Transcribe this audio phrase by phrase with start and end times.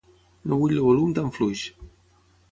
[0.53, 1.61] No vull el volum tan fluix.